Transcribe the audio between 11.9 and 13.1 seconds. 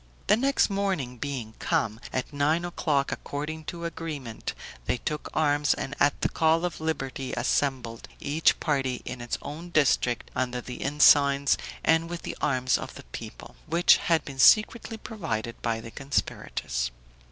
with the arms of the